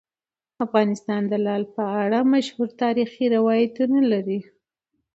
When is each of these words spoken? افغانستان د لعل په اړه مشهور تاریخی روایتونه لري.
افغانستان 0.65 1.21
د 1.27 1.33
لعل 1.45 1.63
په 1.75 1.83
اړه 2.03 2.19
مشهور 2.33 2.69
تاریخی 2.83 3.25
روایتونه 3.35 3.97
لري. 4.11 4.39